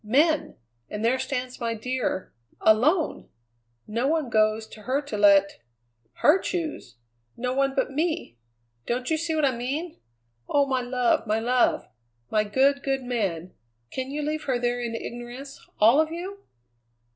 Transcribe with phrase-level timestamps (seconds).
[0.03, 0.55] men!
[0.89, 3.29] and there stands my dear alone!
[3.85, 5.59] No one goes to her to let
[6.23, 6.95] her choose;
[7.37, 8.39] no one but me!
[8.87, 9.99] Don't you see what I mean?
[10.49, 10.65] Oh!
[10.65, 11.87] my love, my love!
[12.31, 13.53] My good, good man,
[13.91, 16.45] can you leave her there in ignorance, all of you?